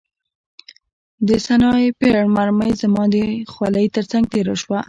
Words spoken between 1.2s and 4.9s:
د سنایپر مرمۍ زما د خولۍ ترڅنګ تېره شوه